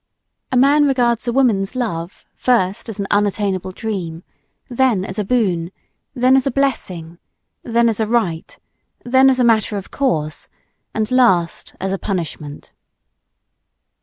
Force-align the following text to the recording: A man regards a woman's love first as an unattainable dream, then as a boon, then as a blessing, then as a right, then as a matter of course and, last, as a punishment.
A 0.51 0.57
man 0.57 0.85
regards 0.85 1.27
a 1.27 1.31
woman's 1.31 1.75
love 1.75 2.25
first 2.33 2.89
as 2.89 2.99
an 2.99 3.05
unattainable 3.11 3.71
dream, 3.71 4.23
then 4.67 5.05
as 5.05 5.19
a 5.19 5.23
boon, 5.23 5.71
then 6.15 6.35
as 6.35 6.47
a 6.47 6.49
blessing, 6.49 7.19
then 7.61 7.87
as 7.87 7.99
a 7.99 8.07
right, 8.07 8.57
then 9.05 9.29
as 9.29 9.39
a 9.39 9.43
matter 9.43 9.77
of 9.77 9.91
course 9.91 10.47
and, 10.95 11.11
last, 11.11 11.75
as 11.79 11.93
a 11.93 11.99
punishment. 11.99 12.71